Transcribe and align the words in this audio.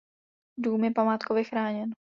Dům 0.57 0.83
je 0.83 0.91
památkově 0.91 1.43
chráněn. 1.43 1.91